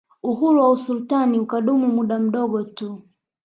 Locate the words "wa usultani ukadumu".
0.61-1.87